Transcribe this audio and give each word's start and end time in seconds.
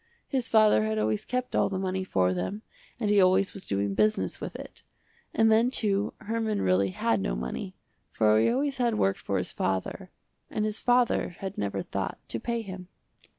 His 0.27 0.47
father 0.47 0.83
had 0.85 0.97
always 0.97 1.23
kept 1.25 1.55
all 1.55 1.69
the 1.69 1.77
money 1.77 2.03
for 2.03 2.33
them 2.33 2.63
and 2.99 3.11
he 3.11 3.21
always 3.21 3.53
was 3.53 3.67
doing 3.67 3.93
business 3.93 4.41
with 4.41 4.55
it. 4.55 4.81
And 5.31 5.51
then 5.51 5.69
too 5.69 6.15
Herman 6.21 6.59
really 6.63 6.89
had 6.89 7.21
no 7.21 7.35
money, 7.35 7.75
for 8.11 8.39
he 8.39 8.49
always 8.49 8.77
had 8.77 8.97
worked 8.97 9.19
for 9.19 9.37
his 9.37 9.51
father, 9.51 10.09
and 10.49 10.65
his 10.65 10.79
father 10.79 11.35
had 11.37 11.55
never 11.55 11.83
thought 11.83 12.17
to 12.29 12.39
pay 12.39 12.63
him. 12.63 12.87